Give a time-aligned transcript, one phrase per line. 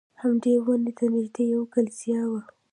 [0.21, 2.41] همدې ونې ته نږدې یوه کلیسا وه.